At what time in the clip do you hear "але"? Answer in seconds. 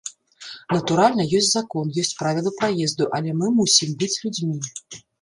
3.21-3.39